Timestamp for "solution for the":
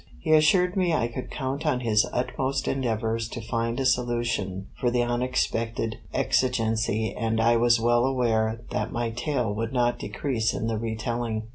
3.85-5.03